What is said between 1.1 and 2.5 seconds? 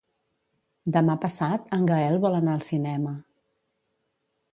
passat en Gaël vol